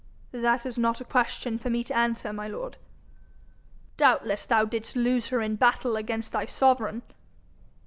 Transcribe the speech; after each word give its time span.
'That 0.31 0.65
is 0.65 0.79
not 0.79 0.99
a 0.99 1.05
question 1.05 1.59
for 1.59 1.69
me 1.69 1.83
to 1.83 1.95
answer, 1.95 2.33
my 2.33 2.47
lord.' 2.47 2.75
'Doubtless 3.97 4.47
thou 4.47 4.65
didst 4.65 4.95
lose 4.95 5.27
her 5.27 5.41
in 5.41 5.55
battle 5.55 5.95
against 5.95 6.31
thy 6.31 6.47
sovereign.' 6.47 7.03